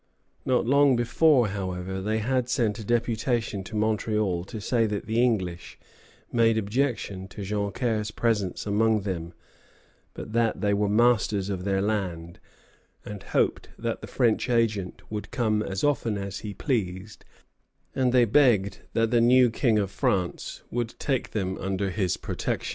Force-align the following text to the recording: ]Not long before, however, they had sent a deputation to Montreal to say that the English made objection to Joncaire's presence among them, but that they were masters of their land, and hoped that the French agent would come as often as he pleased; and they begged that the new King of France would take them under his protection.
]Not 0.45 0.65
long 0.65 0.95
before, 0.95 1.49
however, 1.49 2.01
they 2.01 2.17
had 2.17 2.49
sent 2.49 2.79
a 2.79 2.83
deputation 2.83 3.63
to 3.65 3.75
Montreal 3.75 4.43
to 4.45 4.59
say 4.59 4.87
that 4.87 5.05
the 5.05 5.21
English 5.23 5.77
made 6.31 6.57
objection 6.57 7.27
to 7.27 7.43
Joncaire's 7.43 8.09
presence 8.09 8.65
among 8.65 9.01
them, 9.01 9.33
but 10.15 10.33
that 10.33 10.59
they 10.61 10.73
were 10.73 10.89
masters 10.89 11.49
of 11.49 11.65
their 11.65 11.83
land, 11.83 12.39
and 13.05 13.21
hoped 13.21 13.69
that 13.77 14.01
the 14.01 14.07
French 14.07 14.49
agent 14.49 15.03
would 15.11 15.29
come 15.29 15.61
as 15.61 15.83
often 15.83 16.17
as 16.17 16.39
he 16.39 16.55
pleased; 16.55 17.23
and 17.93 18.11
they 18.11 18.25
begged 18.25 18.79
that 18.93 19.11
the 19.11 19.21
new 19.21 19.51
King 19.51 19.77
of 19.77 19.91
France 19.91 20.63
would 20.71 20.97
take 20.97 21.29
them 21.29 21.59
under 21.59 21.91
his 21.91 22.17
protection. 22.17 22.69